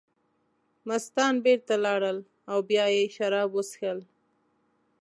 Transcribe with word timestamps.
مستان 0.87 1.33
بېرته 1.45 1.73
لاړل 1.85 2.17
او 2.51 2.57
بیا 2.69 2.85
یې 2.95 3.03
شراب 3.15 3.49
وڅښل. 3.53 3.99